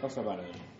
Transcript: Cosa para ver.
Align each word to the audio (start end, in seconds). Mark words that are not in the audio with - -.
Cosa 0.00 0.22
para 0.22 0.42
ver. 0.42 0.77